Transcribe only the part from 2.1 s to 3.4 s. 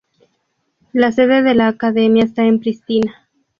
está en Pristina.